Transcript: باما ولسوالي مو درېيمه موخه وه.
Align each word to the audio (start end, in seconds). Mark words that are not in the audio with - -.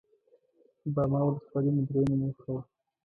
باما 0.93 1.19
ولسوالي 1.23 1.69
مو 1.75 1.81
درېيمه 1.87 2.15
موخه 2.21 2.49
وه. 2.53 2.61